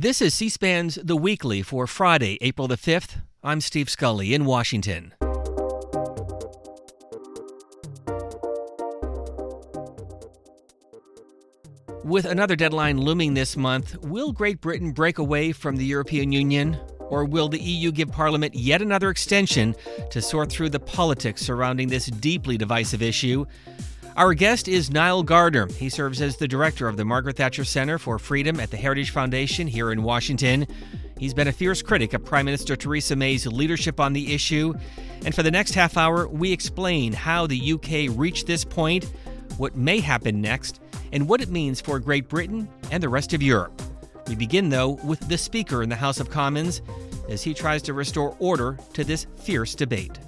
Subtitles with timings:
[0.00, 3.20] This is C SPAN's The Weekly for Friday, April the 5th.
[3.42, 5.12] I'm Steve Scully in Washington.
[12.04, 16.78] With another deadline looming this month, will Great Britain break away from the European Union?
[17.00, 19.74] Or will the EU give Parliament yet another extension
[20.10, 23.46] to sort through the politics surrounding this deeply divisive issue?
[24.18, 25.68] Our guest is Nile Gardiner.
[25.68, 29.10] He serves as the director of the Margaret Thatcher Center for Freedom at the Heritage
[29.10, 30.66] Foundation here in Washington.
[31.20, 34.74] He's been a fierce critic of Prime Minister Theresa May's leadership on the issue.
[35.24, 39.04] And for the next half hour, we explain how the UK reached this point,
[39.56, 40.80] what may happen next,
[41.12, 43.80] and what it means for Great Britain and the rest of Europe.
[44.26, 46.82] We begin, though, with the Speaker in the House of Commons
[47.28, 50.18] as he tries to restore order to this fierce debate.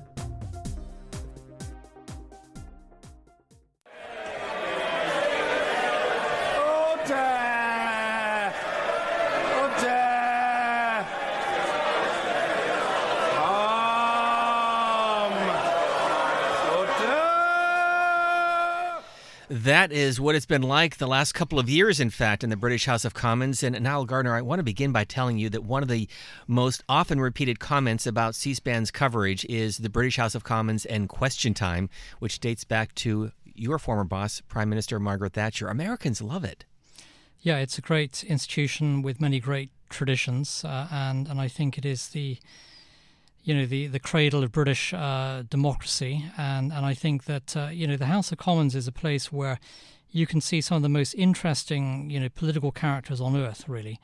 [19.51, 22.57] That is what it's been like the last couple of years, in fact, in the
[22.57, 23.65] British House of Commons.
[23.65, 26.09] And Nile Gardiner, I want to begin by telling you that one of the
[26.47, 31.09] most often repeated comments about C SPAN's coverage is the British House of Commons and
[31.09, 31.91] Question Time,
[32.21, 35.67] which dates back to your former boss, Prime Minister Margaret Thatcher.
[35.67, 36.65] Americans love it.
[37.41, 41.85] Yeah, it's a great institution with many great traditions, uh, and and I think it
[41.85, 42.39] is the
[43.43, 47.69] you know the the cradle of British uh, democracy, and and I think that uh,
[47.73, 49.59] you know the House of Commons is a place where
[50.13, 53.99] you can see some of the most interesting you know political characters on earth, really,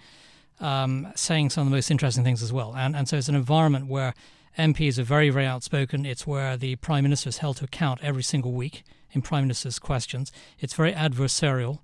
[0.61, 3.35] um, saying some of the most interesting things as well, and and so it's an
[3.35, 4.15] environment where
[4.59, 6.07] MPs are very very outspoken.
[6.07, 9.79] It's where the Prime Minister is held to account every single week in Prime Minister's
[9.79, 10.33] questions.
[10.59, 11.81] It's very adversarial,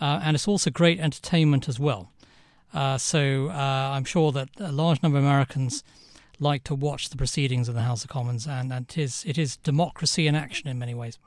[0.00, 2.10] uh, and it's also great entertainment as well.
[2.74, 5.82] Uh, so uh, I'm sure that a large number of Americans
[6.40, 9.38] like to watch the proceedings of the House of Commons, and, and it is it
[9.38, 11.18] is democracy in action in many ways.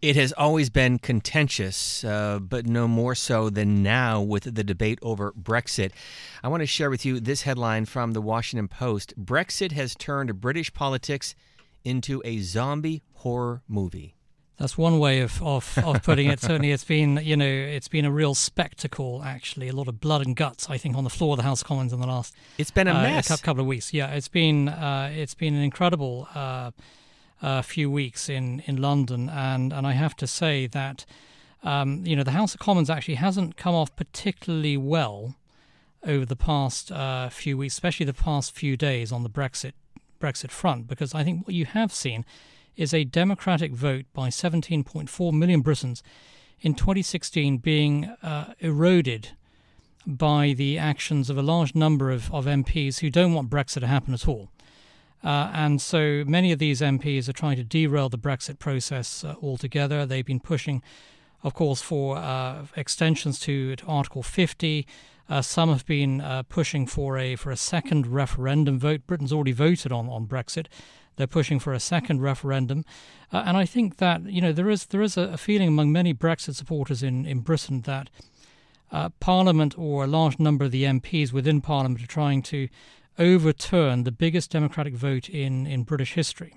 [0.00, 4.98] It has always been contentious, uh, but no more so than now with the debate
[5.02, 5.92] over Brexit.
[6.42, 10.40] I want to share with you this headline from the Washington Post Brexit has turned
[10.40, 11.34] British politics
[11.84, 14.17] into a zombie horror movie.
[14.58, 16.40] That's one way of, of, of putting it.
[16.40, 19.22] Certainly, it's been you know it's been a real spectacle.
[19.24, 20.68] Actually, a lot of blood and guts.
[20.68, 22.34] I think on the floor of the House of Commons in the last.
[22.58, 23.30] It's been a uh, mess.
[23.30, 23.94] A couple of weeks.
[23.94, 26.72] Yeah, it's been uh, it's been an incredible uh,
[27.40, 31.06] uh, few weeks in, in London, and and I have to say that
[31.62, 35.36] um, you know the House of Commons actually hasn't come off particularly well
[36.04, 39.74] over the past uh, few weeks, especially the past few days on the Brexit
[40.20, 42.24] Brexit front, because I think what you have seen
[42.78, 46.02] is a democratic vote by 17.4 million Britons
[46.60, 49.30] in 2016 being uh, eroded
[50.06, 53.86] by the actions of a large number of, of MPs who don't want Brexit to
[53.86, 54.48] happen at all.
[55.22, 59.34] Uh, and so many of these MPs are trying to derail the Brexit process uh,
[59.42, 60.06] altogether.
[60.06, 60.80] They've been pushing,
[61.42, 64.86] of course, for uh, extensions to, to, Article 50.
[65.28, 69.02] Uh, some have been uh, pushing for a for a second referendum vote.
[69.06, 70.66] Britain's already voted on, on Brexit,
[71.18, 72.84] they're pushing for a second referendum,
[73.32, 76.14] uh, and I think that you know there is there is a, feeling among many
[76.14, 78.08] Brexit supporters in in Britain that
[78.90, 82.68] uh, Parliament or a large number of the MPs within Parliament are trying to
[83.18, 86.54] overturn the biggest democratic vote in in British history,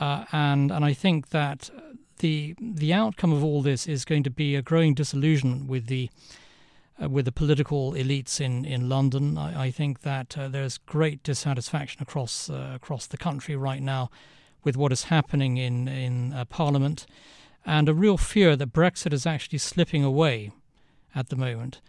[0.00, 1.70] uh, and and I think that
[2.18, 6.10] the the outcome of all this is going to be a growing disillusionment with the
[7.02, 9.36] uh, with the political elites in, in London.
[9.36, 14.10] I, I think that uh, there's great dissatisfaction across uh, across the country right now
[14.64, 17.06] with what is happening in in uh, Parliament,
[17.64, 20.50] and a real fear that Brexit is actually slipping away
[21.14, 21.80] at the moment.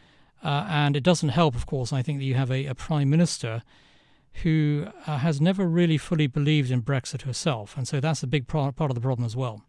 [0.43, 1.91] Uh, and it doesn't help, of course.
[1.91, 3.63] I think that you have a, a prime minister
[4.43, 8.47] who uh, has never really fully believed in Brexit herself, and so that's a big
[8.47, 9.63] part of the problem as well.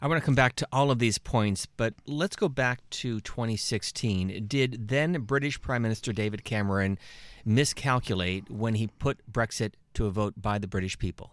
[0.00, 3.20] I want to come back to all of these points, but let's go back to
[3.20, 4.46] 2016.
[4.46, 6.98] Did then British Prime Minister David Cameron
[7.44, 11.32] miscalculate when he put Brexit to a vote by the British people?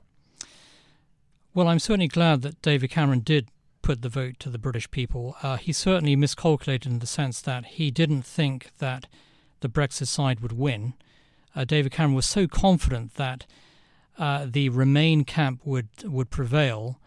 [1.54, 3.50] Well, I'm certainly glad that David Cameron did
[3.82, 5.36] put the vote to the British people.
[5.42, 9.08] Uh, he certainly miscalculated in the sense that he didn't think that
[9.62, 10.94] the Brexit side would win.
[11.56, 13.46] Uh, David Cameron was so confident that
[14.18, 17.00] uh, the Remain camp would would prevail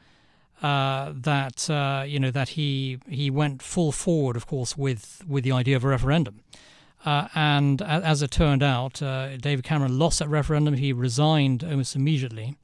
[0.62, 5.42] uh, that uh, you know that he he went full forward, of course, with with
[5.44, 6.40] the idea of a referendum.
[7.06, 10.74] Uh, and as it turned out, uh, David Cameron lost that referendum.
[10.74, 12.58] He resigned almost immediately,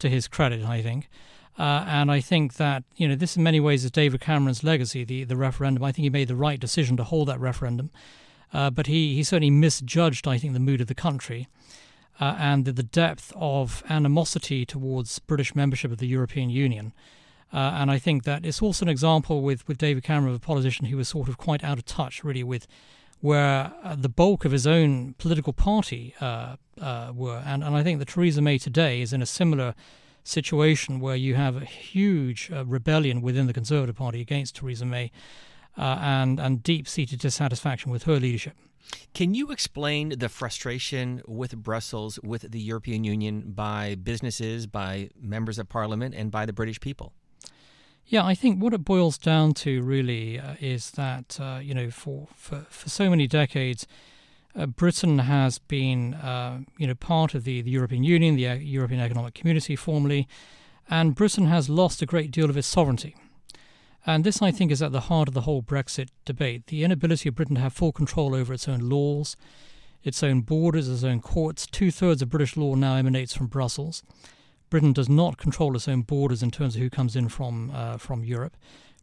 [0.00, 1.08] to his credit, I think.
[1.56, 5.04] Uh, and I think that you know this in many ways is David Cameron's legacy,
[5.04, 5.84] the the referendum.
[5.84, 7.90] I think he made the right decision to hold that referendum.
[8.52, 11.46] But he, he certainly misjudged, I think, the mood of the country
[12.18, 16.94] and the, the, depth of animosity towards British membership of the European Union.
[17.52, 20.40] Uh, and I think that it's also an example with, with David Cameron of a
[20.40, 22.66] politician who was sort of quite out of touch, really, with
[23.20, 27.42] where uh, the bulk of his own political party uh, uh, were.
[27.46, 29.74] And, and I think that Theresa May today is in a similar
[30.24, 35.12] situation where you have a huge uh, rebellion within the Conservative Party against Theresa May
[35.78, 38.56] uh, and, and deep seated dissatisfaction with her leadership.
[39.14, 45.58] Can you explain the frustration with Brussels, with the European Union, by businesses, by members
[45.58, 47.12] of parliament, and by the British people?
[48.08, 51.90] Yeah, I think what it boils down to really uh, is that uh, you know
[51.90, 53.84] for, for for so many decades,
[54.54, 58.54] uh, Britain has been uh, you know part of the, the European Union, the uh,
[58.54, 60.28] European Economic Community formerly,
[60.88, 63.16] and Britain has lost a great deal of its sovereignty.
[64.08, 67.28] And this, I think, is at the heart of the whole Brexit debate: the inability
[67.28, 69.36] of Britain to have full control over its own laws,
[70.04, 71.66] its own borders, its own courts.
[71.66, 74.04] Two thirds of British law now emanates from Brussels
[74.70, 77.96] Britain does not control its own borders in terms of who comes in from uh,
[77.98, 78.56] from Europe.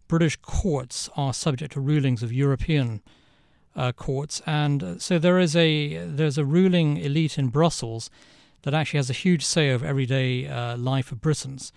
[0.07, 3.01] British courts are subject to rulings of European
[3.75, 8.09] uh, courts, and uh, so there is a there's a ruling elite in Brussels
[8.63, 11.71] that actually has a huge say over everyday uh, life of Britons.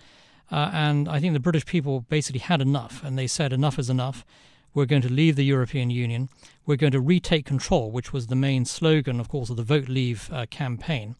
[0.49, 3.89] Uh, and I think the British people basically had enough, and they said enough is
[3.89, 4.25] enough.
[4.73, 6.29] We're going to leave the European Union.
[6.65, 9.89] We're going to retake control, which was the main slogan, of course, of the Vote
[9.89, 11.15] Leave uh, campaign.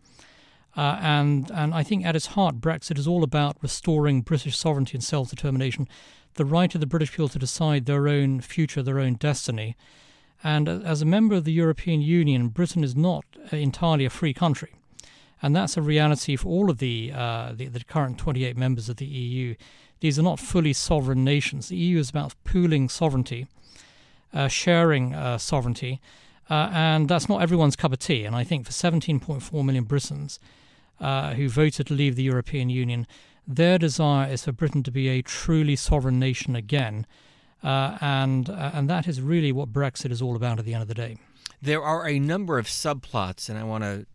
[0.78, 4.96] Uh, and and I think at its heart, Brexit is all about restoring British sovereignty
[4.96, 5.88] and self determination,
[6.36, 9.76] the right of the British people to decide their own future, their own destiny.
[10.44, 14.74] And as a member of the European Union, Britain is not entirely a free country.
[15.42, 18.98] And that's a reality for all of the, uh, the, the current 28 members of
[18.98, 19.56] the EU.
[20.00, 21.70] These are not fully sovereign nations.
[21.70, 23.48] The EU is about pooling sovereignty,
[24.34, 26.02] uh, sharing uh, sovereignty,
[26.50, 28.26] uh, and that's not everyone's cup of tea.
[28.26, 30.40] And I think for 17.4 million Britons,
[31.00, 33.08] uh, who voted to leave the European Union,
[33.48, 37.06] their desire is for Britain to be a truly sovereign nation again.
[37.64, 40.82] Uh, and uh, and that is really what Brexit is all about at the end
[40.84, 41.18] of the day.
[41.62, 44.06] There are a number of subplots, and I want to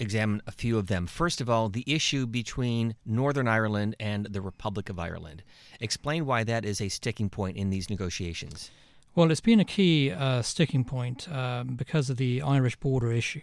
[0.00, 1.06] examine a few of them.
[1.06, 5.42] First of all, the issue between Northern Ireland and the Republic of Ireland.
[5.78, 8.70] Explain why that is a sticking point in these negotiations.
[9.14, 13.42] Well, it's been a key uh, sticking point uh, because of the Irish border issue.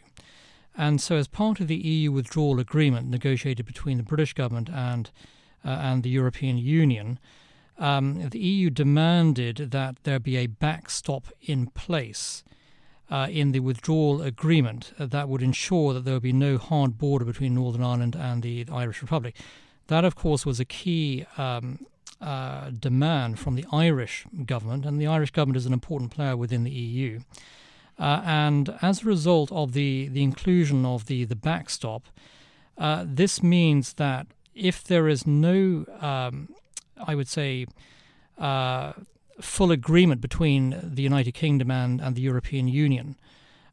[0.78, 5.10] And so, as part of the EU withdrawal agreement negotiated between the British government and
[5.66, 7.20] uh, and the European Union,
[7.80, 12.44] um, the EU demanded that there be a backstop in place
[13.10, 17.26] uh, in the withdrawal agreement that would ensure that there would be no hard border
[17.26, 19.36] between Northern Ireland and the Irish Republic.
[19.88, 21.86] That, of course, was a key um,
[22.20, 26.64] uh, demand from the Irish government, and the Irish government is an important player within
[26.64, 27.22] the EU.
[28.00, 32.08] Uh, and as a result of the, the inclusion of the, the backstop,
[32.78, 36.50] uh, this means that if there is no, um,
[37.06, 37.66] I would say,
[38.38, 38.94] uh,
[39.42, 43.16] full agreement between the United Kingdom and, and the European Union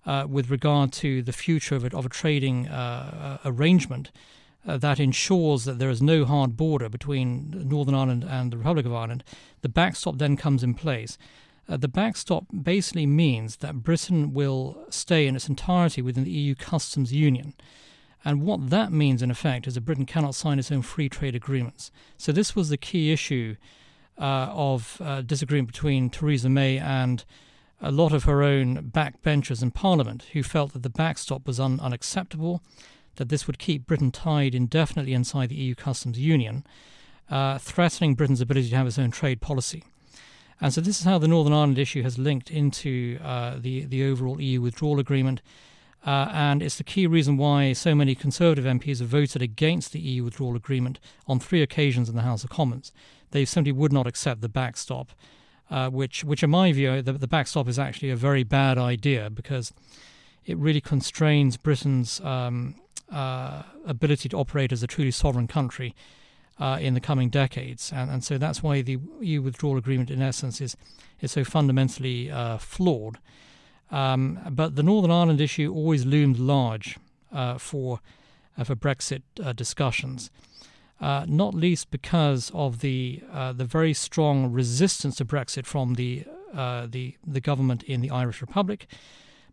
[0.06, 4.11] uh, with regard to the future of, it, of a trading uh, uh, arrangement,
[4.67, 8.94] that ensures that there is no hard border between Northern Ireland and the Republic of
[8.94, 9.23] Ireland,
[9.61, 11.19] the backstop then comes in place.
[11.69, 16.55] Uh, the backstop basically means that Britain will stay in its entirety within the EU
[16.55, 17.55] customs union.
[18.25, 21.35] And what that means, in effect, is that Britain cannot sign its own free trade
[21.35, 21.91] agreements.
[22.17, 23.56] So, this was the key issue
[24.19, 27.25] uh, of uh, disagreement between Theresa May and
[27.81, 31.81] a lot of her own backbenchers in Parliament who felt that the backstop was un-
[31.81, 32.63] unacceptable,
[33.17, 36.65] that this would keep Britain tied indefinitely inside the EU customs union,
[37.31, 39.85] uh, threatening Britain's ability to have its own trade policy.
[40.61, 44.05] And so this is how the Northern Ireland issue has linked into uh, the the
[44.05, 45.43] overall EU withdrawal agreement.
[46.06, 50.01] Uh, and it's the key reason why so many Conservative MPs have voted against the
[50.01, 52.93] EU withdrawal agreement on three occasions in the House of Commons.
[53.31, 55.13] They simply would not accept the backstop,
[55.70, 59.31] uh, which, which, in my view, the, the, backstop is actually a very bad idea
[59.31, 59.73] because
[60.44, 62.75] it really constrains Britain's um,
[63.11, 65.94] uh, ability to operate as a truly sovereign country
[66.58, 67.93] uh, in the coming decades.
[67.94, 70.77] And, and so that's why the EU withdrawal agreement, in essence, is,
[71.20, 73.19] is so fundamentally uh, flawed.
[73.91, 76.99] Um, but the Northern Ireland issue always loomed large
[77.32, 78.01] uh, for,
[78.56, 80.31] uh, for Brexit uh, discussions.
[81.01, 83.20] Uh, not least because of the
[83.56, 88.87] the very strong resistance to Brexit from the the the government in the Irish Republic,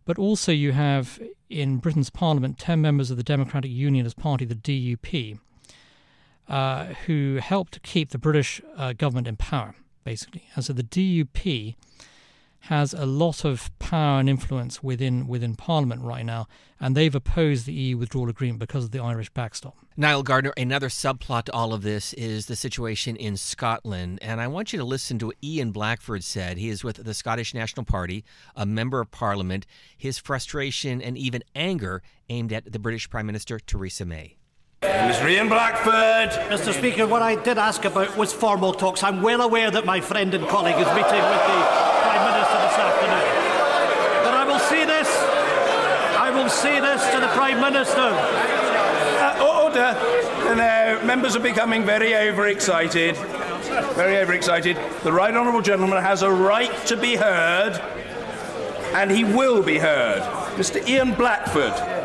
[0.04, 4.54] but also you have in Britain's Parliament ten members of the Democratic Unionist Party, the
[4.54, 5.38] DUP,
[6.48, 10.44] uh, who helped keep the British uh, government in power, basically.
[10.54, 11.74] And so the DUP
[12.66, 16.46] has a lot of power and influence within within Parliament right now,
[16.78, 19.76] and they've opposed the EU withdrawal agreement because of the Irish backstop.
[19.96, 24.46] Nile Gardiner, another subplot to all of this is the situation in Scotland, and I
[24.46, 26.56] want you to listen to what Ian Blackford said.
[26.56, 29.66] He is with the Scottish National Party, a member of Parliament.
[29.98, 34.36] His frustration and even anger aimed at the British Prime Minister Theresa May.
[34.82, 35.30] Mr.
[35.30, 36.30] Ian Blackford.
[36.50, 36.76] Mr.
[36.76, 39.04] Speaker, what I did ask about was formal talks.
[39.04, 41.60] I'm well aware that my friend and colleague is meeting with the
[42.02, 44.24] Prime Minister this afternoon.
[44.24, 45.08] But I will say this.
[46.18, 48.10] I will say this to the Prime Minister.
[49.20, 50.56] Uh, order.
[50.56, 53.16] Now, members are becoming very overexcited.
[53.94, 54.76] Very overexcited.
[55.04, 57.80] The right honourable gentleman has a right to be heard,
[58.94, 60.22] and he will be heard.
[60.56, 60.84] Mr.
[60.88, 62.01] Ian Blackford.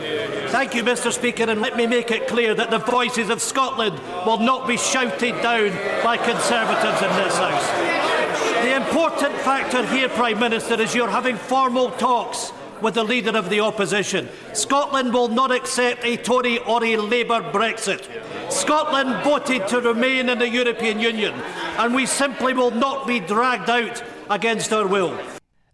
[0.50, 1.12] Thank you, Mr.
[1.12, 4.78] Speaker, and let me make it clear that the voices of Scotland will not be
[4.78, 5.72] shouted down
[6.04, 8.08] by Conservatives in this House.
[8.64, 12.52] The important factor here, Prime Minister, is you're having formal talks
[12.82, 14.30] with the leader of the opposition.
[14.54, 18.08] Scotland will not accept a Tory or a Labour Brexit.
[18.52, 21.34] Scotland voted to remain in the European Union,
[21.78, 25.18] and we simply will not be dragged out against our will.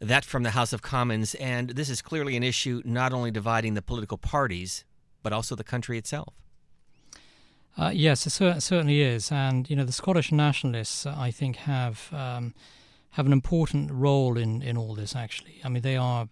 [0.04, 3.74] That from the House of Commons, and this is clearly an issue not only dividing
[3.74, 4.84] the political parties,
[5.22, 6.34] but also the country itself.
[7.78, 12.10] Uh, yes, it cer- certainly is, and you know the Scottish nationalists, I think, have
[12.12, 12.54] um,
[13.12, 15.16] have an important role in, in all this.
[15.16, 16.28] Actually, I mean, they are,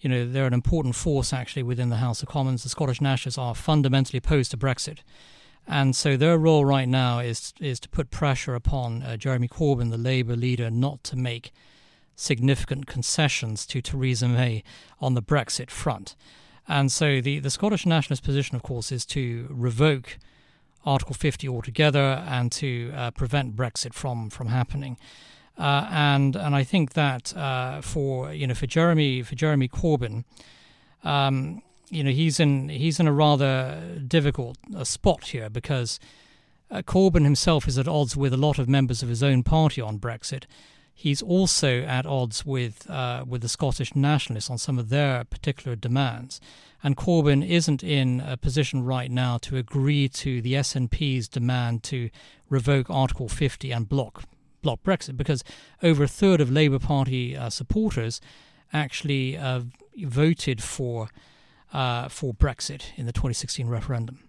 [0.00, 2.62] you know, they're an important force actually within the House of Commons.
[2.62, 5.00] The Scottish nationalists are fundamentally opposed to Brexit,
[5.66, 9.90] and so their role right now is is to put pressure upon uh, Jeremy Corbyn,
[9.90, 11.52] the Labour leader, not to make
[12.16, 14.64] significant concessions to Theresa May
[15.00, 16.16] on the Brexit front.
[16.66, 20.18] And so the, the Scottish nationalist position, of course, is to revoke
[20.84, 24.96] Article 50 altogether and to uh, prevent Brexit from, from happening.
[25.58, 30.24] Uh, and and I think that uh, for you know for Jeremy for Jeremy Corbyn,
[31.02, 35.98] um, you know he's in he's in a rather difficult uh, spot here because
[36.70, 39.80] uh, Corbyn himself is at odds with a lot of members of his own party
[39.80, 40.44] on Brexit,
[40.96, 45.76] he's also at odds with uh, with the Scottish nationalists on some of their particular
[45.76, 46.40] demands.
[46.82, 52.10] And Corbyn isn't in a position right now to agree to the SNP's demand to
[52.48, 54.24] revoke Article 50 and block
[54.62, 55.44] block Brexit because
[55.82, 58.20] over a third of Labour Party uh, supporters
[58.72, 59.60] actually uh,
[59.98, 61.08] voted for
[61.72, 64.25] uh, for Brexit in the 2016 referendum.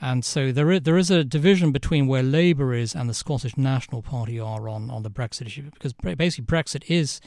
[0.00, 3.56] And so there is, there is a division between where Labour is and the Scottish
[3.56, 7.20] National Party are on, on the Brexit issue, because basically Brexit is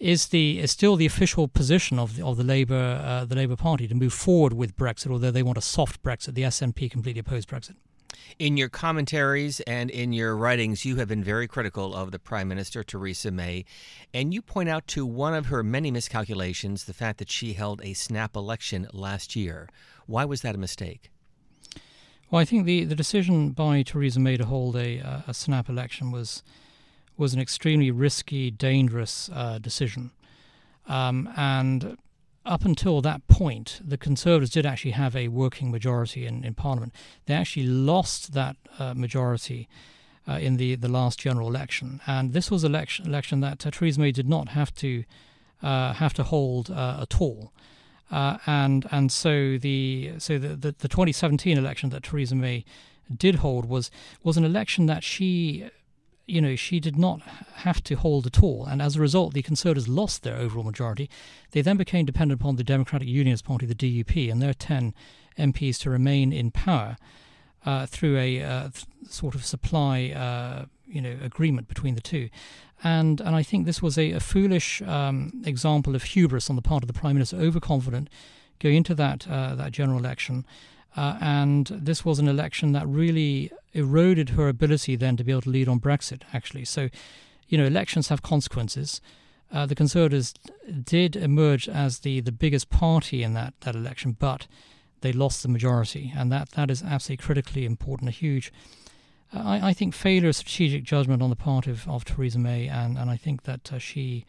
[0.00, 3.56] is the is still the official position of the, of the Labour uh, the Labour
[3.56, 6.34] Party to move forward with Brexit, although they want a soft Brexit.
[6.34, 7.76] The SNP completely oppose Brexit.
[8.38, 12.48] In your commentaries and in your writings, you have been very critical of the Prime
[12.48, 13.64] Minister, Theresa May,
[14.12, 17.80] and you point out to one of her many miscalculations the fact that she held
[17.82, 19.68] a snap election last year.
[20.06, 21.10] Why was that a mistake?
[22.34, 26.10] Well, I think the, the decision by Theresa May to hold a, a snap election
[26.10, 26.42] was
[27.16, 30.10] was an extremely risky, dangerous uh, decision.
[30.88, 31.96] Um, and
[32.44, 36.92] up until that point, the Conservatives did actually have a working majority in, in Parliament.
[37.26, 39.68] They actually lost that uh, majority
[40.26, 44.00] uh, in the, the last general election, and this was election election that uh, Theresa
[44.00, 45.04] May did not have to
[45.62, 47.52] uh, have to hold uh, at all.
[48.10, 52.64] Uh, and and so the so the, the, the 2017 election that Theresa May
[53.14, 53.90] did hold was
[54.22, 55.68] was an election that she
[56.26, 58.66] you know she did not have to hold at all.
[58.66, 61.08] And as a result the conservatives lost their overall majority.
[61.52, 64.94] They then became dependent upon the democratic unionist party the DUP and their 10
[65.38, 66.96] MPs to remain in power
[67.66, 72.28] uh, through a uh, th- sort of supply uh, you know agreement between the two
[72.84, 76.62] and and I think this was a, a foolish um, example of hubris on the
[76.62, 78.08] part of the prime minister, overconfident,
[78.60, 80.44] going into that uh, that general election,
[80.96, 85.42] uh, and this was an election that really eroded her ability then to be able
[85.42, 86.22] to lead on Brexit.
[86.32, 86.88] Actually, so
[87.48, 89.00] you know elections have consequences.
[89.52, 90.34] Uh, the Conservatives
[90.82, 94.48] did emerge as the, the biggest party in that, that election, but
[95.02, 98.52] they lost the majority, and that, that is absolutely critically important, a huge
[99.34, 102.96] I, I, think failure of strategic judgment on the part of, of Theresa May, and,
[102.96, 104.24] and I think that uh, she,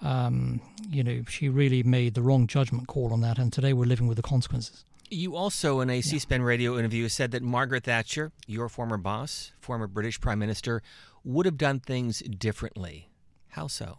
[0.00, 3.86] um, you know, she really made the wrong judgment call on that, and today we're
[3.86, 4.84] living with the consequences.
[5.10, 9.52] You also, in a C SPAN radio interview, said that Margaret Thatcher, your former boss,
[9.60, 10.82] former British Prime Minister,
[11.22, 13.10] would have done things differently.
[13.50, 13.98] How so?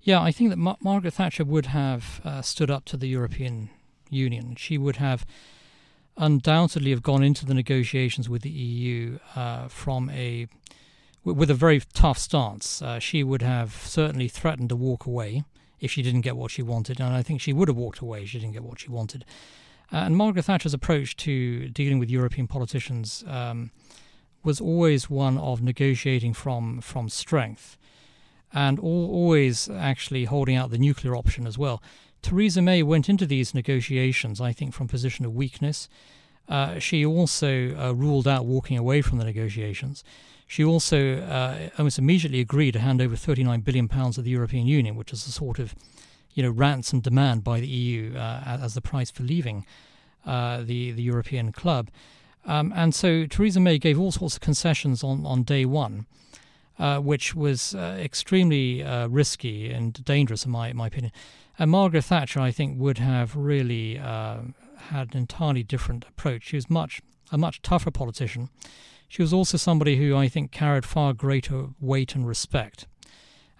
[0.00, 3.68] Yeah, I think that Ma- Margaret Thatcher would have uh, stood up to the European
[4.08, 4.56] Union.
[4.56, 5.26] She would have
[6.18, 10.46] undoubtedly have gone into the negotiations with the EU uh, from a
[11.24, 12.80] with a very tough stance.
[12.80, 15.44] Uh, she would have certainly threatened to walk away
[15.80, 18.22] if she didn't get what she wanted, and I think she would have walked away
[18.22, 19.24] if she didn't get what she wanted.
[19.92, 23.70] Uh, and Margaret Thatcher's approach to dealing with European politicians um,
[24.42, 27.78] was always one of negotiating from from strength,
[28.52, 31.82] and all, always actually holding out the nuclear option as well.
[32.22, 35.88] Theresa May went into these negotiations, I think, from a position of weakness.
[36.48, 40.02] Uh, she also uh, ruled out walking away from the negotiations.
[40.46, 44.66] She also uh, almost immediately agreed to hand over 39 billion pounds to the European
[44.66, 45.74] Union, which is a sort of,
[46.32, 49.66] you know, ransom demand by the EU uh, as the price for leaving
[50.24, 51.90] uh, the the European club.
[52.46, 56.06] Um, and so Theresa May gave all sorts of concessions on on day one.
[56.78, 61.10] Uh, which was extremely risky and dangerous, in my, my opinion.
[61.58, 64.38] And Margaret Thatcher, I think, would have really uh,
[64.76, 66.44] had an entirely different approach.
[66.44, 67.00] She was much
[67.30, 68.48] a much tougher politician.
[69.08, 72.86] She was also somebody who I think carried far greater weight and respect.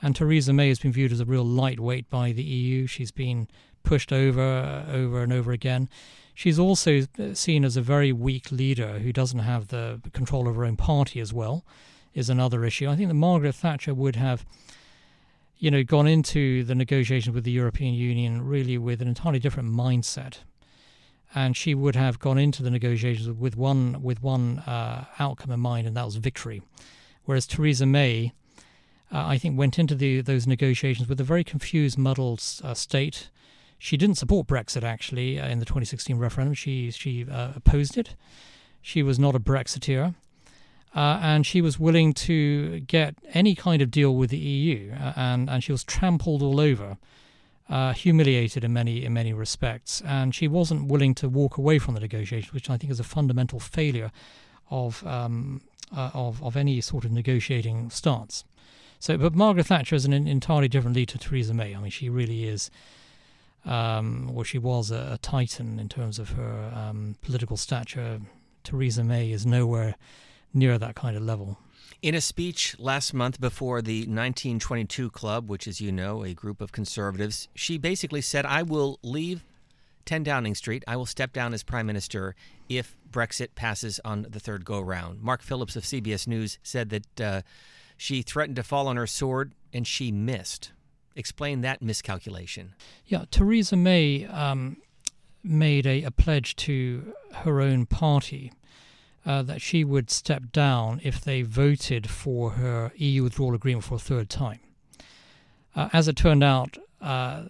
[0.00, 2.86] And Theresa May has been viewed as a real lightweight by the EU.
[2.86, 3.48] She's been
[3.82, 5.88] pushed over, over and over again.
[6.34, 10.56] She's also uh, seen as a very weak leader who doesn't have the control of
[10.56, 11.64] her own party as well,
[12.14, 12.88] is another issue.
[12.88, 14.44] I think that Margaret Thatcher would have,
[15.58, 19.70] you know, gone into the negotiations with the European Union really with an entirely different
[19.70, 20.38] mindset
[21.34, 25.60] and she would have gone into the negotiations with one with one uh, outcome in
[25.60, 26.62] mind, and that was victory.
[27.24, 28.32] Whereas Theresa May,
[29.12, 33.28] uh, I think, went into the, those negotiations with a very confused, muddled uh, state.
[33.78, 36.54] She didn't support Brexit actually uh, in the 2016 referendum.
[36.54, 38.14] She she uh, opposed it.
[38.80, 40.14] She was not a Brexiteer.
[40.94, 45.50] Uh, and she was willing to get any kind of deal with the EU, and,
[45.50, 46.96] and she was trampled all over
[47.68, 51.94] uh, humiliated in many in many respects, and she wasn't willing to walk away from
[51.94, 54.10] the negotiations, which I think is a fundamental failure
[54.70, 55.60] of um,
[55.94, 58.44] uh, of of any sort of negotiating stance.
[59.00, 61.74] So, but Margaret Thatcher is an entirely different lead to Theresa May.
[61.74, 62.70] I mean, she really is.
[63.64, 68.20] Um, well, she was a, a, titan in terms of her um, political stature.
[68.64, 69.96] Theresa May is nowhere
[70.52, 71.58] near that kind of level.
[72.00, 76.60] In a speech last month before the 1922 Club, which is, you know, a group
[76.60, 79.44] of conservatives, she basically said, I will leave
[80.04, 80.84] 10 Downing Street.
[80.86, 82.36] I will step down as Prime Minister
[82.68, 85.20] if Brexit passes on the third go round.
[85.20, 87.42] Mark Phillips of CBS News said that uh,
[87.96, 90.72] she threatened to fall on her sword and she missed.
[91.16, 92.74] Explain that miscalculation.
[93.06, 94.76] Yeah, Theresa May um,
[95.42, 98.52] made a, a pledge to her own party
[99.26, 103.96] uh, that she would step down if they voted for her EU withdrawal agreement for
[103.96, 104.60] a third time.
[105.74, 107.44] Uh, as it turned out, uh,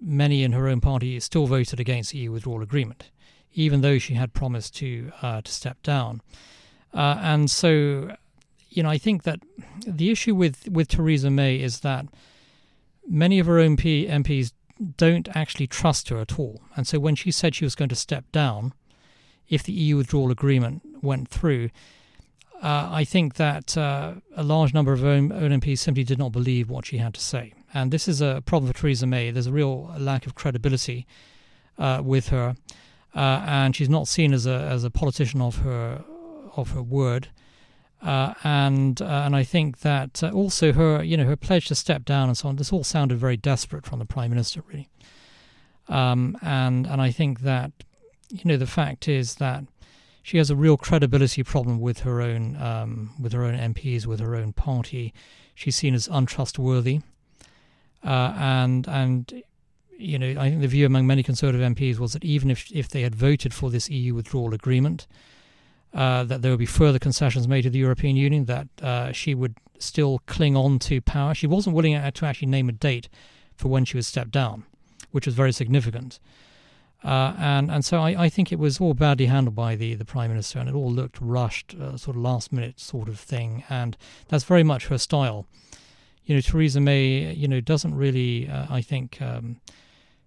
[0.00, 3.10] many in her own party still voted against the EU withdrawal agreement,
[3.54, 6.20] even though she had promised to uh, to step down.
[6.94, 8.16] Uh, and so,
[8.70, 9.40] you know, I think that
[9.86, 12.06] the issue with with Theresa May is that
[13.06, 14.52] many of her own MPs
[14.96, 16.62] don't actually trust her at all.
[16.76, 18.72] And so when she said she was going to step down,
[19.48, 21.70] if the EU withdrawal agreement went through,
[22.62, 26.86] uh, I think that uh, a large number of MPs simply did not believe what
[26.86, 27.54] she had to say.
[27.72, 29.30] And this is a problem for Theresa May.
[29.30, 31.06] There's a real lack of credibility
[31.78, 32.56] uh, with her,
[33.14, 36.02] uh, and she's not seen as a as a politician of her
[36.56, 37.28] of her word.
[38.00, 42.04] Uh, and uh, and I think that also her you know her pledge to step
[42.04, 42.56] down and so on.
[42.56, 44.88] This all sounded very desperate from the prime minister, really.
[45.88, 47.72] Um, and and I think that
[48.30, 49.64] you know, the fact is that
[50.22, 54.20] she has a real credibility problem with her own um, with her own MPs, with
[54.20, 55.14] her own party.
[55.54, 57.00] She's seen as untrustworthy,
[58.04, 59.42] uh, and and
[59.96, 62.88] you know, I think the view among many Conservative MPs was that even if if
[62.88, 65.06] they had voted for this EU withdrawal agreement,
[65.94, 69.34] uh, that there would be further concessions made to the European Union, that uh, she
[69.34, 71.34] would still cling on to power.
[71.34, 73.08] She wasn't willing to actually name a date
[73.56, 74.64] for when she would step down,
[75.10, 76.20] which was very significant.
[77.04, 80.04] Uh, and and so I, I think it was all badly handled by the, the
[80.04, 83.62] prime minister, and it all looked rushed, uh, sort of last minute sort of thing,
[83.68, 83.96] and
[84.28, 85.46] that's very much her style.
[86.24, 89.60] You know, Theresa May, you know, doesn't really, uh, I think, um,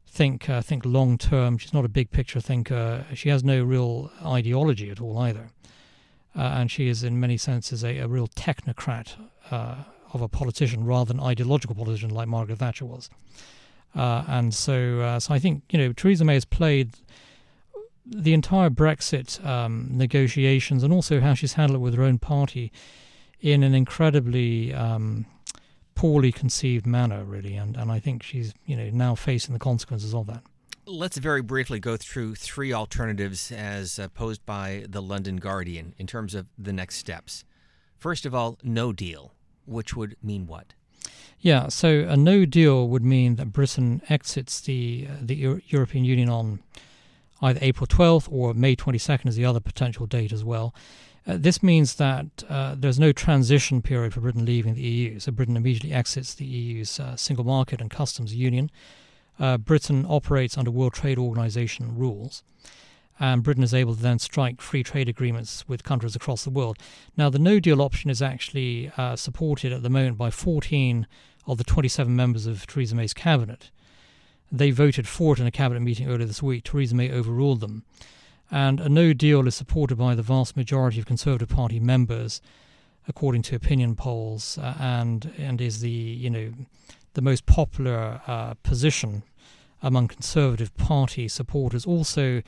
[0.08, 1.58] think uh, think long term.
[1.58, 3.06] She's not a big picture thinker.
[3.14, 5.50] She has no real ideology at all either,
[6.38, 9.16] uh, and she is in many senses a, a real technocrat
[9.52, 13.10] uh, of a politician rather than ideological politician like Margaret Thatcher was.
[13.96, 16.92] Uh, and so, uh, so I think you know Theresa May has played
[18.06, 22.72] the entire Brexit um, negotiations and also how she's handled it with her own party
[23.40, 25.26] in an incredibly um,
[25.96, 27.56] poorly conceived manner, really.
[27.56, 30.44] And and I think she's you know now facing the consequences of that.
[30.86, 36.34] Let's very briefly go through three alternatives as posed by the London Guardian in terms
[36.34, 37.44] of the next steps.
[37.98, 39.34] First of all, no deal,
[39.66, 40.74] which would mean what?
[41.40, 46.06] Yeah, so a no deal would mean that Britain exits the uh, the Euro- European
[46.06, 46.60] Union on
[47.42, 50.76] either April 12th or May 22nd is the other potential date as well.
[51.26, 55.20] Uh, this means that uh, there's no transition period for Britain leaving the EU.
[55.20, 58.72] So Britain immediately exits the EU's uh, single market and customs union.
[59.40, 62.44] Uh, Britain operates under World Trade Organization rules
[63.22, 66.80] and Britain is able to then strike free trade agreements with countries across the world.
[67.16, 71.06] Now, the no deal option is actually uh, supported at the moment by 14
[71.46, 73.70] of the 27 members of Theresa May's cabinet.
[74.52, 76.64] They voted for it in a cabinet meeting earlier this week.
[76.64, 77.84] Theresa May overruled them.
[78.50, 82.42] And a no deal is supported by the vast majority of Conservative Party members,
[83.08, 86.52] according to opinion polls, uh, and and is the you know
[87.14, 89.24] the most popular uh, position
[89.82, 91.86] among Conservative Party supporters.
[91.86, 92.42] Also,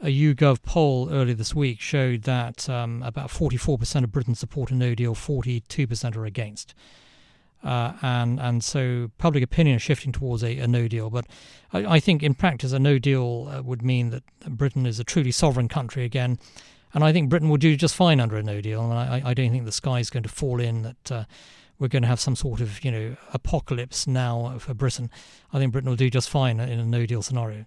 [0.00, 4.74] a YouGov poll earlier this week showed that um, about 44% of Britons support a
[4.74, 6.74] no deal, 42% are against.
[7.62, 11.10] Uh, and and so public opinion is shifting towards a, a no deal.
[11.10, 11.26] But
[11.74, 15.04] I, I, think in practice, a no deal uh, would mean that Britain is a
[15.04, 16.38] truly sovereign country again.
[16.94, 18.82] And I think Britain will do just fine under a no deal.
[18.82, 21.24] And I, I don't think the sky is going to fall in that uh,
[21.78, 25.10] we're going to have some sort of you know apocalypse now for Britain.
[25.52, 27.66] I think Britain will do just fine in a no deal scenario.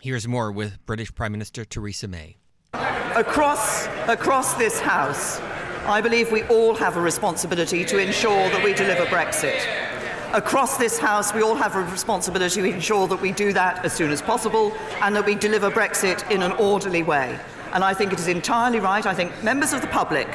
[0.00, 2.36] Here's more with British Prime Minister Theresa May.
[2.72, 5.40] Across, across this House,
[5.86, 9.60] I believe we all have a responsibility to ensure that we deliver Brexit.
[10.34, 13.92] Across this House, we all have a responsibility to ensure that we do that as
[13.92, 17.36] soon as possible and that we deliver Brexit in an orderly way.
[17.72, 19.04] And I think it is entirely right.
[19.04, 20.28] I think members of the public,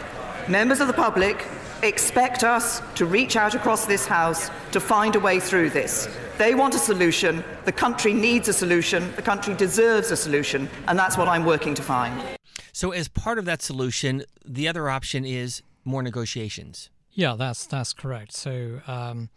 [0.50, 1.48] members of the public
[1.84, 6.08] expect us to reach out across this House to find a way through this.
[6.38, 7.44] They want a solution.
[7.66, 9.14] The country needs a solution.
[9.16, 10.70] The country deserves a solution.
[10.88, 12.22] And that's what I'm working to find.
[12.72, 16.90] So, as part of that solution, the other option is more negotiations.
[17.12, 18.34] Yeah, that's that's correct.
[18.34, 19.30] So, um,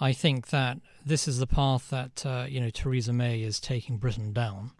[0.00, 3.96] I think that this is the path that uh, you know Theresa May is taking
[3.96, 4.70] Britain down.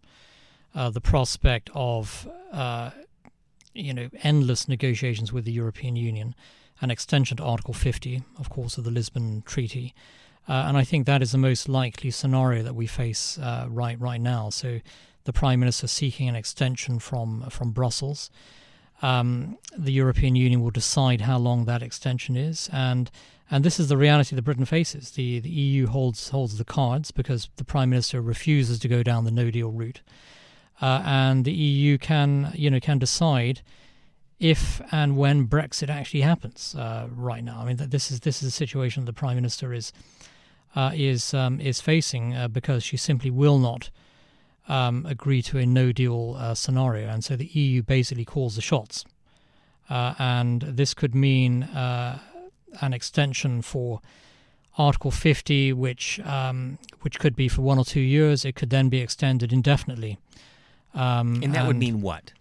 [0.75, 2.91] Uh, the prospect of uh,
[3.75, 6.37] you know endless negotiations with the European Union,
[6.81, 9.95] an extension to Article 50, of course, of the Lisbon Treaty,
[10.49, 14.01] uh, and I think that is the most likely scenario that we face uh, right
[14.01, 14.49] right now.
[14.49, 14.81] So
[15.25, 18.31] the Prime Minister seeking an extension from from Brussels.
[19.03, 23.11] Um, the European Union will decide how long that extension is, and
[23.51, 25.11] and this is the reality that Britain faces.
[25.11, 29.25] The the EU holds holds the cards because the Prime Minister refuses to go down
[29.25, 30.01] the No Deal route,
[30.81, 33.61] uh, and the EU can you know can decide
[34.41, 36.75] if and when Brexit actually happens.
[36.75, 39.93] Uh, right now, I mean this is this is a situation the Prime Minister is
[40.75, 43.91] uh, is um, is facing uh, because she simply will not
[44.69, 48.63] um, agree to a no deal uh, scenario, and so the EU basically calls the
[48.63, 49.05] shots,
[49.91, 52.19] uh, and this could mean uh,
[52.81, 54.01] an extension for
[54.77, 58.45] Article 50, which um, which could be for one or two years.
[58.45, 60.19] It could then be extended indefinitely.
[60.95, 62.33] Um, and that and, would mean what?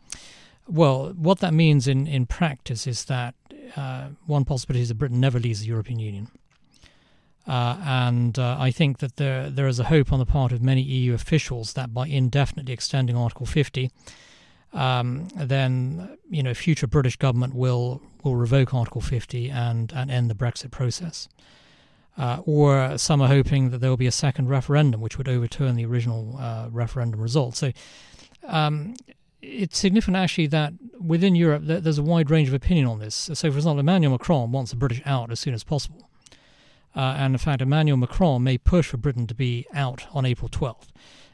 [0.67, 3.35] Well, what that means in, in practice is that
[3.75, 6.29] uh, one possibility is that Britain never leaves the European Union.
[7.47, 10.61] Uh, and uh, I think that there there is a hope on the part of
[10.61, 13.89] many EU officials that by indefinitely extending Article 50,
[14.73, 20.29] um, then you know future British government will will revoke Article 50 and and end
[20.29, 21.29] the Brexit process.
[22.17, 25.75] Uh, or some are hoping that there will be a second referendum which would overturn
[25.75, 27.55] the original uh, referendum result.
[27.55, 27.71] So
[28.47, 28.95] um,
[29.41, 33.15] it's significant actually that within Europe there's a wide range of opinion on this.
[33.33, 36.09] So, for example, Emmanuel Macron wants the British out as soon as possible.
[36.95, 40.49] Uh, and in fact, Emmanuel Macron may push for Britain to be out on April
[40.49, 40.87] 12th.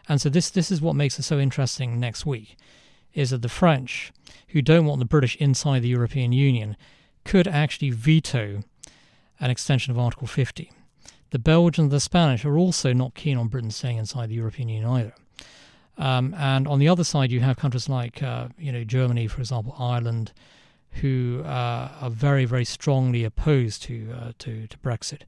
[0.10, 2.58] And so this this is what makes it so interesting next week,
[3.14, 4.12] is that the French,
[4.50, 6.76] who don't want the British inside the European Union,
[7.24, 8.64] could actually veto
[9.40, 10.72] an extension of Article 50.
[11.30, 14.70] The Belgians and the Spanish are also not keen on Britain staying inside the European
[14.70, 15.14] Union either.
[15.98, 19.40] Um, and on the other side, you have countries like, uh, you know, Germany, for
[19.40, 20.34] example, Ireland,
[21.02, 25.22] who uh, are very, very strongly opposed to uh, to, to Brexit.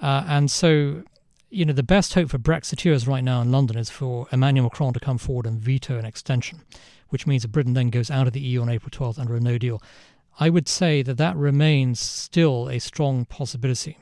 [0.00, 1.02] Uh, and so,
[1.50, 4.92] you know, the best hope for Brexiteers right now in London is for Emmanuel Macron
[4.92, 6.62] to come forward and veto an extension,
[7.08, 9.40] which means that Britain then goes out of the EU on April 12th under a
[9.40, 9.82] no deal.
[10.40, 13.98] I would say that that remains still a strong possibility.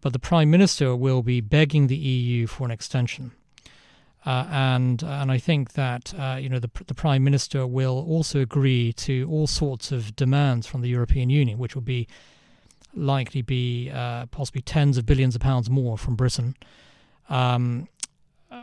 [0.00, 3.32] But the Prime Minister will be begging the EU for an extension.
[4.26, 8.40] Uh, and and I think that uh, you know the the prime minister will also
[8.40, 12.08] agree to all sorts of demands from the European Union, which will be
[12.92, 16.56] likely be uh, possibly tens of billions of pounds more from Britain.
[17.28, 17.88] Um,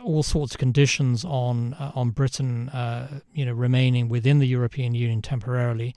[0.04, 4.94] all sorts of conditions on uh, on Britain, uh, you know, remaining within the European
[4.94, 5.94] Union temporarily.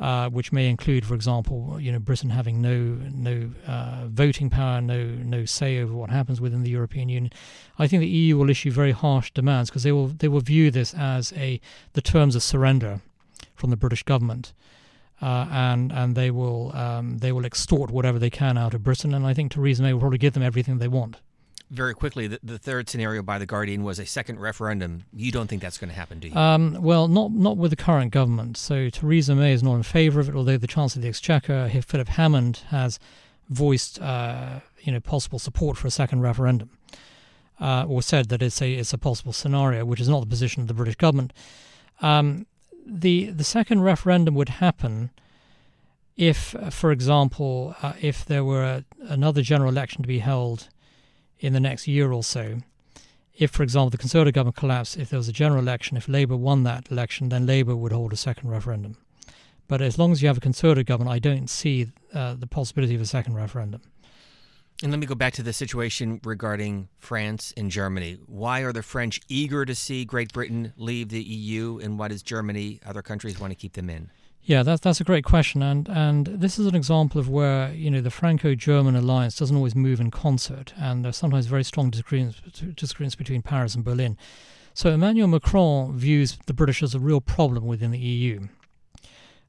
[0.00, 4.80] Uh, which may include, for example, you know, Britain having no no uh, voting power,
[4.80, 7.32] no no say over what happens within the European Union.
[7.78, 10.70] I think the EU will issue very harsh demands because they will they will view
[10.70, 11.60] this as a
[11.94, 13.00] the terms of surrender
[13.54, 14.52] from the British government,
[15.20, 19.14] uh, and and they will um, they will extort whatever they can out of Britain.
[19.14, 21.16] And I think Theresa May will probably give them everything they want
[21.70, 25.04] very quickly, the, the, third scenario by the Guardian was a second referendum.
[25.12, 26.34] You don't think that's going to happen, do you?
[26.34, 28.56] Um, well, not not with the current government.
[28.56, 31.70] So Theresa May is not in favour of it, although the Chancellor of the Exchequer,
[31.86, 32.98] Philip Hammond, has
[33.48, 36.70] voiced uh, you know possible support for a second referendum,
[37.60, 40.62] uh, or said that it's a it's a possible scenario, which is not the position
[40.62, 41.32] of the British government.
[42.00, 42.46] Um,
[42.86, 45.10] the the second referendum would happen
[46.16, 50.68] if, for example, uh, if there were a, another general election to be held
[51.40, 52.58] in the next year or so.
[53.34, 56.36] If, for example, the Conservative government collapsed, if there was a general election, if Labour
[56.36, 58.96] won that election, then Labour would hold a second referendum.
[59.68, 62.94] But as long as you have a Conservative government, I don't see uh, the possibility
[62.94, 63.82] of a second referendum.
[64.82, 68.18] And let me go back to the situation regarding France and Germany.
[68.26, 72.22] Why are the French eager to see Great Britain leave the EU, and why does
[72.22, 74.10] Germany, other countries, want to keep them in?
[74.48, 77.90] Yeah, that's that's a great question, and and this is an example of where you
[77.90, 82.40] know the Franco-German alliance doesn't always move in concert, and there's sometimes very strong disagreements,
[82.74, 84.16] disagreements between Paris and Berlin.
[84.72, 88.48] So Emmanuel Macron views the British as a real problem within the EU.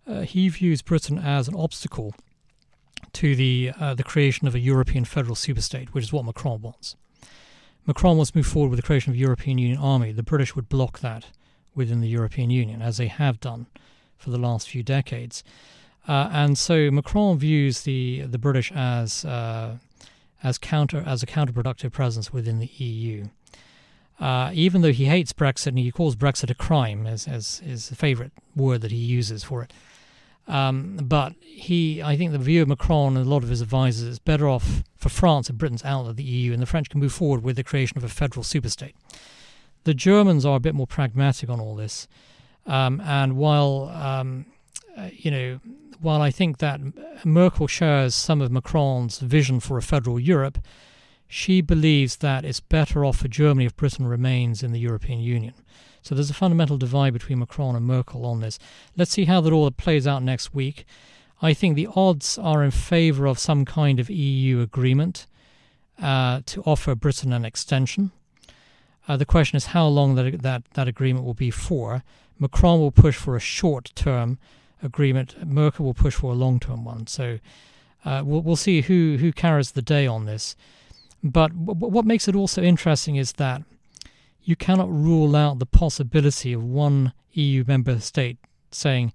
[0.06, 2.14] Uh, he views Britain as an obstacle
[3.14, 6.98] to the uh, the creation of a European federal superstate, which is what Macron wants.
[7.86, 10.12] Macron wants to move forward with the creation of a European Union army.
[10.12, 11.28] The British would block that
[11.74, 13.68] within the European Union, as they have done
[14.20, 15.44] for the last few decades.
[16.08, 19.78] Uh, and so Macron views the the British as uh,
[20.44, 23.28] as counter as a counterproductive presence within the EU.
[24.20, 27.90] Uh, even though he hates Brexit and he calls Brexit a crime, as as is
[27.90, 29.74] the favourite word that he uses for it.
[30.48, 34.08] Um, but he, I think, the view of Macron and a lot of his advisors
[34.08, 37.00] is better off for France and Britain's out of the EU, and the French can
[37.00, 38.94] move forward with the creation of a federal superstate.
[39.84, 42.08] The Germans are a bit more pragmatic on all this.
[42.70, 44.46] Um, and while um,
[45.00, 45.60] uh, you know,
[46.02, 46.80] while I think that
[47.26, 50.58] Merkel shares some of Macron's vision for a federal Europe,
[51.28, 55.54] she believes that it's better off for Germany if Britain remains in the European Union.
[56.02, 58.58] So there's a fundamental divide between Macron and Merkel on this.
[58.98, 60.86] Let's see how that all plays out next week.
[61.42, 65.28] I think the odds are in favour of some kind of EU agreement
[66.02, 68.12] uh, to offer Britain an extension.
[69.08, 72.04] Uh, the question is how long that, that that agreement will be for.
[72.40, 74.40] Macron will push for a short term
[74.82, 75.46] agreement.
[75.46, 77.06] Merkel will push for a long term one.
[77.08, 77.40] So
[78.06, 80.56] uh, we'll, we'll see who, who carries the day on this.
[81.22, 83.64] But w- what makes it also interesting is that
[84.42, 88.38] you cannot rule out the possibility of one EU member state
[88.72, 89.14] saying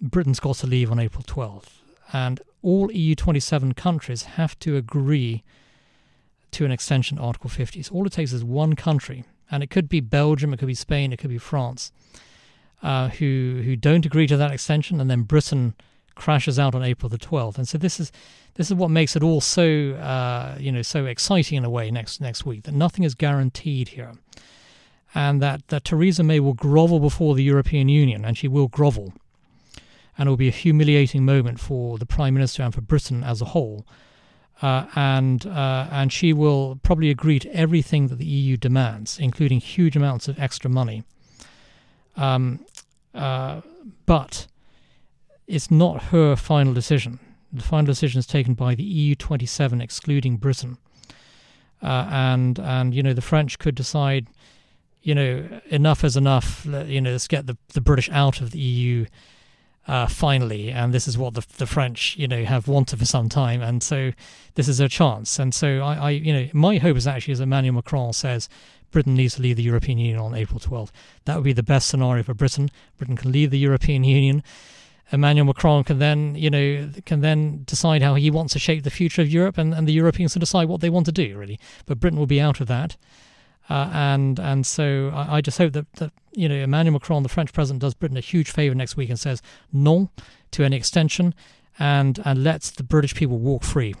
[0.00, 1.80] Britain's got to leave on April 12th.
[2.12, 5.44] And all EU 27 countries have to agree
[6.50, 7.82] to an extension Article 50.
[7.82, 10.74] So all it takes is one country and it could be Belgium, it could be
[10.74, 11.92] Spain, it could be France,
[12.82, 15.74] uh, who who don't agree to that extension, and then Britain
[16.14, 17.56] crashes out on April the 12th.
[17.56, 18.12] And so this is
[18.54, 21.90] this is what makes it all so uh, you know so exciting in a way
[21.90, 24.12] next next week that nothing is guaranteed here,
[25.14, 29.14] and that that Theresa May will grovel before the European Union, and she will grovel,
[30.16, 33.40] and it will be a humiliating moment for the Prime Minister and for Britain as
[33.40, 33.86] a whole
[34.60, 39.60] uh, and uh, and she will probably agree to everything that the EU demands, including
[39.60, 41.04] huge amounts of extra money.
[42.16, 42.64] Um,
[43.14, 43.60] uh,
[44.06, 44.46] but
[45.46, 47.20] it's not her final decision.
[47.52, 50.76] The final decision is taken by the EU 27, excluding Britain.
[51.80, 54.26] Uh, and and you know the French could decide,
[55.02, 56.66] you know, enough is enough.
[56.66, 59.06] You know, let's get the the British out of the EU
[59.88, 63.28] uh, finally, and this is what the, the French, you know, have wanted for some
[63.30, 64.12] time, and so
[64.54, 65.38] this is a chance.
[65.38, 68.50] And so I, I, you know, my hope is actually as Emmanuel Macron says,
[68.90, 70.90] Britain needs to leave the European Union on April 12th.
[71.24, 72.70] That would be the best scenario for Britain.
[72.98, 74.42] Britain can leave the European Union.
[75.10, 78.90] Emmanuel Macron can then, you know, can then decide how he wants to shape the
[78.90, 81.58] future of Europe, and, and the Europeans can decide what they want to do, really.
[81.86, 82.96] But Britain will be out of that.
[83.68, 87.28] Uh, and and so I, I, just hope that, that you know Emmanuel Macron, the
[87.28, 90.10] French president, does Britain a huge favour next week and says no
[90.52, 91.34] to any extension,
[91.78, 93.94] and and lets the British people walk free.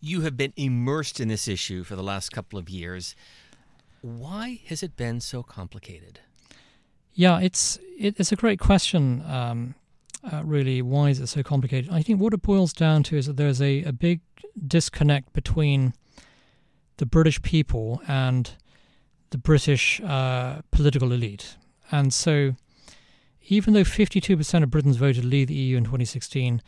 [0.00, 3.14] You have been immersed in this issue for the last couple of years.
[4.00, 6.20] Why has it been so complicated?
[7.12, 9.22] Yeah, it's it, it's a great question.
[9.26, 9.74] Um,
[10.32, 11.90] uh, really, why is it so complicated?
[11.92, 14.20] I think what it boils down to is that there's a, a big
[14.66, 15.94] disconnect between
[16.98, 18.54] the British people and
[19.30, 21.56] the British uh, political elite.
[21.90, 22.54] And so
[23.48, 26.62] even though 52% of Britons voted to leave the EU in 2016,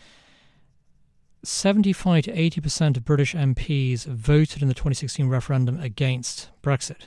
[1.44, 7.07] 75 to 80% of British MPs voted in the 2016 referendum against Brexit.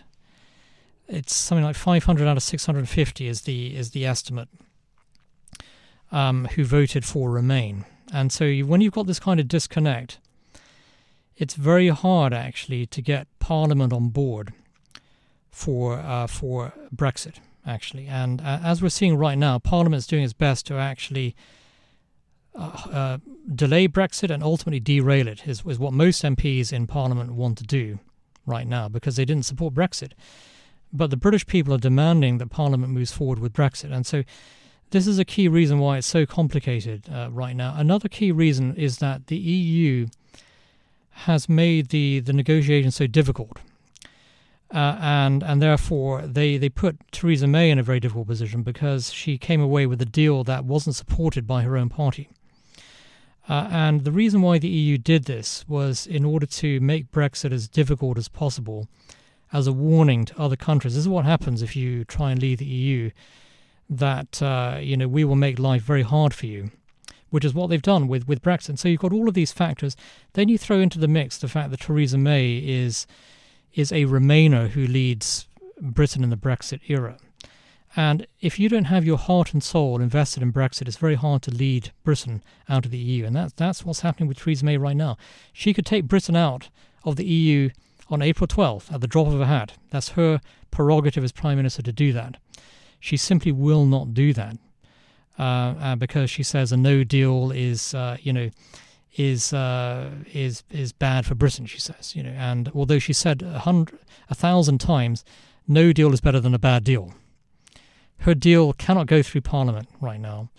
[1.07, 4.49] It's something like 500 out of 650 is the is the estimate
[6.11, 7.85] um, who voted for Remain.
[8.11, 10.19] And so when you've got this kind of disconnect,
[11.37, 14.53] it's very hard actually to get Parliament on board
[15.55, 18.07] for uh, for Brexit actually.
[18.07, 21.33] And uh, as we're seeing right now, Parliament is doing its best to actually
[22.53, 23.17] uh, uh,
[23.55, 25.47] delay Brexit and ultimately derail it.
[25.47, 27.99] Is, is what most MPs in Parliament want to do
[28.45, 30.11] right now because they didn't support Brexit.
[30.91, 34.23] But the British people are demanding that Parliament moves forward with Brexit, and so
[34.91, 37.73] this is a key reason why it's so complicated uh, right now.
[37.77, 40.07] Another key reason is that the EU
[41.09, 43.57] has made the, the negotiation so difficult.
[44.75, 49.13] Uh, and and therefore they, they put Theresa May in a very difficult position because
[49.13, 52.27] she came away with a deal that wasn't supported by her own party.
[53.47, 57.53] Uh, and the reason why the EU did this was in order to make Brexit
[57.53, 58.89] as difficult as possible,
[59.53, 60.95] as a warning to other countries.
[60.95, 63.11] This is what happens if you try and leave the EU.
[63.89, 66.71] That uh, you know we will make life very hard for you
[67.31, 68.79] which is what they've done with, with Brexit.
[68.79, 69.97] So you've got all of these factors.
[70.33, 73.05] Then you throw into the mix the fact that Theresa May is
[73.75, 75.47] is a Remainer who leads
[75.79, 77.17] Britain in the Brexit era.
[77.95, 81.41] And if you don't have your heart and soul invested in Brexit, it's very hard
[81.43, 83.25] to lead Britain out of the EU.
[83.25, 85.17] And that's that's what's happening with Theresa May right now.
[85.53, 86.69] She could take Britain out
[87.03, 87.69] of the EU
[88.09, 89.73] on April 12th at the drop of a hat.
[89.91, 92.37] That's her prerogative as Prime Minister to do that.
[92.99, 94.57] She simply will not do that
[95.39, 98.49] uh, uh, because she says a no deal is, uh, you know,
[99.17, 101.65] is uh, is is bad for Britain.
[101.65, 103.99] She says, you know, and although she said a hundred,
[104.29, 105.23] a thousand times,
[105.67, 107.13] no deal is better than a bad deal.
[108.19, 110.49] Her deal cannot go through Parliament right now,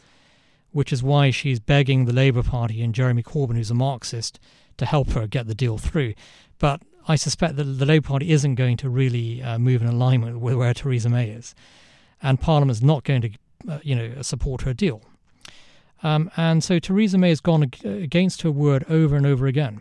[0.73, 4.39] which is why she's begging the Labour Party and Jeremy Corbyn, who's a Marxist,
[4.77, 6.15] to help her get the deal through.
[6.59, 10.41] But I suspect that the Labour Party isn't going to really uh, move in alignment
[10.41, 11.55] with where Theresa May is,
[12.23, 13.31] and Parliament's not going to
[13.69, 15.03] uh, you know, support her deal.
[16.03, 19.81] Um, and so Theresa May has gone against her word over and over again.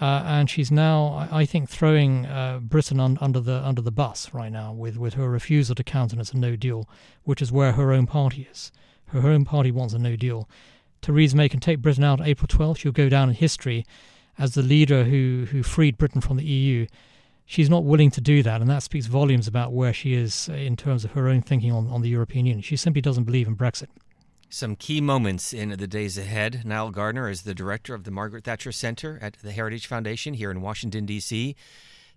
[0.00, 4.34] Uh, and she's now, I think, throwing uh, Britain un- under the under the bus
[4.34, 6.88] right now with, with her refusal to countenance a No Deal,
[7.22, 8.72] which is where her own party is.
[9.06, 10.48] Her, her own party wants a No Deal.
[11.02, 12.78] Theresa May can take Britain out April 12th.
[12.78, 13.84] She'll go down in history
[14.38, 16.86] as the leader who who freed Britain from the EU
[17.52, 20.76] she's not willing to do that, and that speaks volumes about where she is in
[20.76, 22.62] terms of her own thinking on, on the European Union.
[22.62, 23.88] She simply doesn't believe in Brexit.
[24.52, 26.62] Some key moments in the days ahead.
[26.66, 30.50] Nile Gardiner is the director of the Margaret Thatcher Center at the Heritage Foundation here
[30.50, 31.56] in Washington, D.C.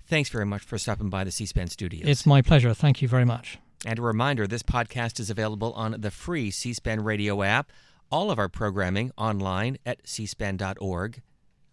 [0.05, 2.09] Thanks very much for stopping by the C SPAN studios.
[2.09, 2.73] It's my pleasure.
[2.73, 3.57] Thank you very much.
[3.85, 7.71] And a reminder this podcast is available on the free C SPAN radio app,
[8.11, 11.21] all of our programming online at cspan.org.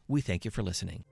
[0.06, 1.02] We thank you for listening.